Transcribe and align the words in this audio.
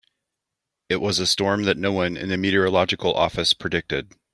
It 0.89 0.95
was 0.95 1.19
a 1.19 1.27
storm 1.27 1.61
that 1.65 1.77
no 1.77 1.91
one 1.91 2.17
in 2.17 2.29
the 2.29 2.35
meteorological 2.37 3.13
office 3.13 3.53
predicted. 3.53 4.13